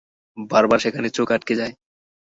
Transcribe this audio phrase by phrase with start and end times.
[0.51, 1.73] বারবার সেখানে চোখ আটকে যায়।